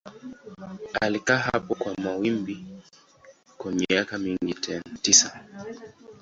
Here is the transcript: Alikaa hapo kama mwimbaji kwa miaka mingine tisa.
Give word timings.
Alikaa 1.01 1.37
hapo 1.37 1.75
kama 1.75 2.17
mwimbaji 2.17 2.65
kwa 3.57 3.71
miaka 3.71 4.17
mingine 4.17 4.81
tisa. 5.01 5.41